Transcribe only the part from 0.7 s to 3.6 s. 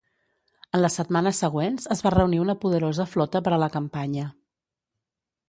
En les setmanes següents es va reunir una poderosa flota per